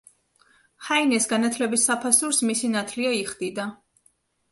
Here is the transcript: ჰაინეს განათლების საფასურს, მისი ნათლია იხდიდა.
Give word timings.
ჰაინეს 0.85 1.27
განათლების 1.33 1.83
საფასურს, 1.89 2.39
მისი 2.53 2.71
ნათლია 2.77 3.13
იხდიდა. 3.19 3.67